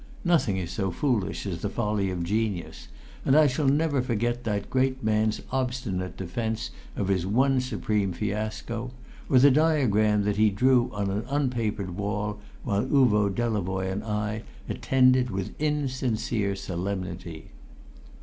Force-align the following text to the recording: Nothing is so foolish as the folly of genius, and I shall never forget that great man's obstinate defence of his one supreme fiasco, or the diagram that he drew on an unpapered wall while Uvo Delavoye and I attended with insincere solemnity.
Nothing 0.25 0.57
is 0.57 0.71
so 0.71 0.89
foolish 0.89 1.45
as 1.45 1.61
the 1.61 1.69
folly 1.69 2.09
of 2.09 2.23
genius, 2.23 2.87
and 3.23 3.35
I 3.37 3.45
shall 3.45 3.67
never 3.67 4.01
forget 4.01 4.45
that 4.45 4.67
great 4.71 5.03
man's 5.03 5.41
obstinate 5.51 6.17
defence 6.17 6.71
of 6.95 7.09
his 7.09 7.23
one 7.27 7.61
supreme 7.61 8.11
fiasco, 8.11 8.93
or 9.29 9.37
the 9.37 9.51
diagram 9.51 10.23
that 10.23 10.37
he 10.37 10.49
drew 10.49 10.89
on 10.91 11.11
an 11.11 11.23
unpapered 11.29 11.91
wall 11.91 12.39
while 12.63 12.83
Uvo 12.83 13.29
Delavoye 13.31 13.91
and 13.91 14.03
I 14.03 14.41
attended 14.67 15.29
with 15.29 15.53
insincere 15.61 16.55
solemnity. 16.55 17.51